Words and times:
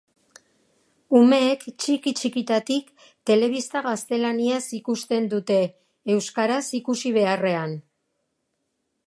Umeek 1.17 1.65
txiki-txikitatik 1.83 2.89
telebista 3.31 3.83
gaztelaniaz 3.89 4.63
ikusten 4.79 5.29
dute 5.35 5.61
euskaraz 6.17 6.65
ikusi 6.81 7.15
beharrean. 7.21 7.79